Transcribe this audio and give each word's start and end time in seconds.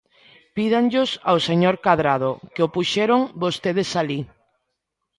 Pídanllos 0.55 1.11
ao 1.29 1.37
señor 1.47 1.75
Cadrado, 1.85 2.31
que 2.53 2.61
o 2.67 2.71
puxeron 2.75 3.21
vostedes 3.43 3.89
alí. 4.01 4.19